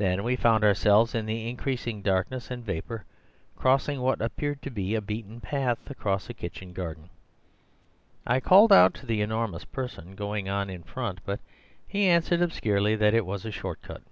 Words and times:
We 0.00 0.04
then 0.08 0.36
found 0.38 0.64
ourselves, 0.64 1.14
in 1.14 1.24
the 1.24 1.48
increasing 1.48 2.02
darkness 2.02 2.50
and 2.50 2.64
vapour, 2.64 3.04
crossing 3.54 4.00
what 4.00 4.20
appeared 4.20 4.60
to 4.62 4.70
be 4.70 4.96
a 4.96 5.00
beaten 5.00 5.40
path 5.40 5.88
across 5.88 6.28
a 6.28 6.34
kitchen 6.34 6.72
garden. 6.72 7.08
I 8.26 8.40
called 8.40 8.72
out 8.72 8.92
to 8.94 9.06
the 9.06 9.20
enormous 9.20 9.64
person 9.64 10.16
going 10.16 10.48
on 10.48 10.68
in 10.68 10.82
front, 10.82 11.20
but 11.24 11.38
he 11.86 12.06
answered 12.08 12.42
obscurely 12.42 12.96
that 12.96 13.14
it 13.14 13.24
was 13.24 13.44
a 13.44 13.52
short 13.52 13.80
cut. 13.82 14.02